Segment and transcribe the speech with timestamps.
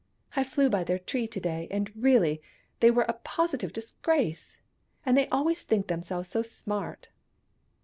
[0.35, 2.41] "I flew by their tree to day, and really,
[2.79, 4.57] they were a positive disgrace.
[5.05, 7.09] And they always think themselves so smart